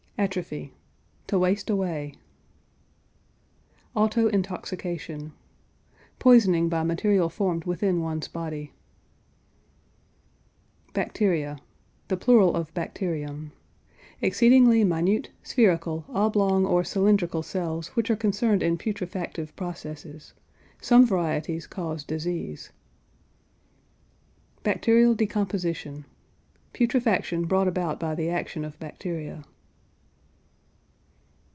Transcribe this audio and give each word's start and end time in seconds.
ATROPHY. 0.23 0.71
To 1.25 1.39
waste 1.39 1.67
away. 1.67 2.13
AUTO 3.95 4.27
INTOXICATION. 4.29 5.33
Poisoning 6.19 6.69
by 6.69 6.83
material 6.83 7.27
formed 7.27 7.65
within 7.65 8.01
one's 8.03 8.27
body. 8.27 8.71
BACTERIA 10.93 11.57
(the 12.07 12.17
plural 12.17 12.55
of 12.55 12.71
bacterium). 12.75 13.51
Exceedingly 14.21 14.83
minute, 14.83 15.31
spherical, 15.41 16.05
oblong, 16.09 16.67
or 16.67 16.83
cylindrical 16.83 17.41
cells 17.41 17.87
which 17.95 18.11
are 18.11 18.15
concerned 18.15 18.61
in 18.61 18.77
putrefactive 18.77 19.55
processes. 19.55 20.33
Some 20.79 21.03
varieties 21.03 21.65
cause 21.65 22.03
disease. 22.03 22.69
BACTERIAL 24.61 25.15
DECOMPOSITION. 25.15 26.05
Putrefaction 26.75 27.45
brought 27.45 27.67
about 27.67 27.99
by 27.99 28.13
the 28.13 28.29
action 28.29 28.63
of 28.63 28.77
bacteria. 28.77 29.43